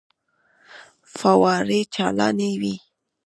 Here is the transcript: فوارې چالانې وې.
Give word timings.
فوارې 1.17 1.81
چالانې 1.93 2.51
وې. 2.61 2.75